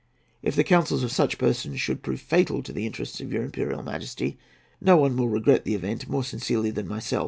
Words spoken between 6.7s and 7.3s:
than myself.